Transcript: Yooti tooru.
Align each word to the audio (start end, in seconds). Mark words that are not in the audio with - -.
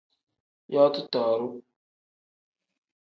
Yooti 0.73 1.01
tooru. 1.11 1.47